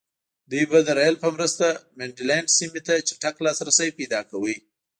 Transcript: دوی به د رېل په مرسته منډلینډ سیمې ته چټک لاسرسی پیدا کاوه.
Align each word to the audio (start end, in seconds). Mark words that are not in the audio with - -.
دوی 0.51 0.63
به 0.71 0.77
د 0.83 0.89
رېل 0.99 1.15
په 1.23 1.27
مرسته 1.35 1.65
منډلینډ 1.97 2.47
سیمې 2.57 2.81
ته 2.87 2.93
چټک 3.07 3.35
لاسرسی 3.45 3.89
پیدا 3.99 4.19
کاوه. 4.29 4.55